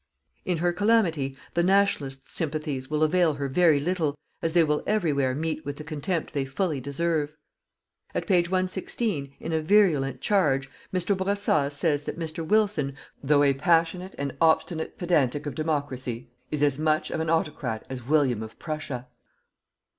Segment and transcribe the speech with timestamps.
[0.45, 5.35] In her calamity, the Nationalists' sympathies will avail her very little, as they will everywhere
[5.35, 7.35] meet with the contempt they fully deserve.
[8.15, 11.15] At page 116, in a virulent charge, Mr.
[11.15, 12.43] Bourassa says that Mr.
[12.43, 17.85] Wilson though a passionate and obstinate pedantic of democracy, is as much of an autocrat
[17.87, 19.07] as William of Prussia.